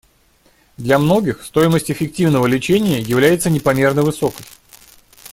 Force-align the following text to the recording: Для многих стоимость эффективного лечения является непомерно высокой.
Для 0.77 0.97
многих 0.97 1.43
стоимость 1.43 1.91
эффективного 1.91 2.47
лечения 2.47 2.99
является 2.99 3.51
непомерно 3.51 4.01
высокой. 4.01 4.43